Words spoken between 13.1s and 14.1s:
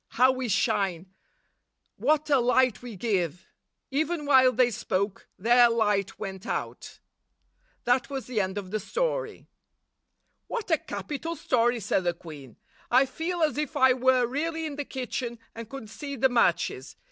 feel as if I